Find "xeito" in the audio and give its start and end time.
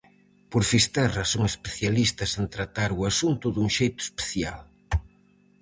3.77-4.01